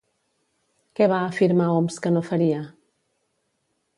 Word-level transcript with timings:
Què 0.99 1.07
va 1.11 1.19
afirmar 1.25 1.69
Homs 1.75 1.99
que 2.05 2.13
no 2.15 2.25
faria? 2.31 2.65